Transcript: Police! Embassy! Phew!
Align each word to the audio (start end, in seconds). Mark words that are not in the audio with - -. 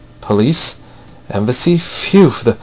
Police! 0.19 0.77
Embassy! 1.29 1.77
Phew! 1.77 2.33